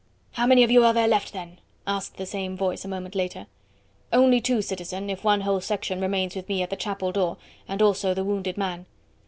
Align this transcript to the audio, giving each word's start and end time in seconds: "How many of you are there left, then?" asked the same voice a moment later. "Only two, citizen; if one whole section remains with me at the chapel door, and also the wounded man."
"How 0.31 0.47
many 0.47 0.63
of 0.63 0.71
you 0.71 0.83
are 0.83 0.93
there 0.95 1.07
left, 1.07 1.31
then?" 1.31 1.59
asked 1.85 2.17
the 2.17 2.25
same 2.25 2.57
voice 2.57 2.83
a 2.83 2.87
moment 2.87 3.13
later. 3.13 3.45
"Only 4.11 4.41
two, 4.41 4.63
citizen; 4.63 5.11
if 5.11 5.23
one 5.23 5.41
whole 5.41 5.61
section 5.61 6.01
remains 6.01 6.35
with 6.35 6.49
me 6.49 6.63
at 6.63 6.71
the 6.71 6.75
chapel 6.75 7.11
door, 7.11 7.37
and 7.67 7.83
also 7.83 8.15
the 8.15 8.23
wounded 8.23 8.57
man." 8.57 8.87